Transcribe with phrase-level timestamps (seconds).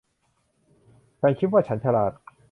[1.19, 2.11] ฉันคิดว่าฉันฉลาด